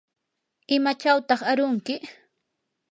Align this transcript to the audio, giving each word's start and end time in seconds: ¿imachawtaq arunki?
¿imachawtaq 0.75 1.41
arunki? 1.51 1.95